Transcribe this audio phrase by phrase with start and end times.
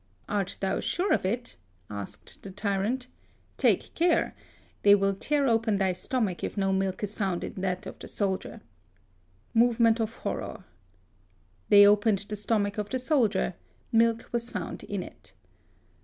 [0.27, 1.57] "Art thou sure of it
[1.89, 3.05] 1" asked the tyrant.
[3.33, 4.33] *' Take care!
[4.81, 8.07] they will tear open thy stomach if no milk is found in that of the
[8.07, 8.61] soldier."
[9.53, 10.63] (Movement of horror.)
[11.69, 13.53] They opened the stomach of the soldier.
[13.91, 15.33] Milk was found in it.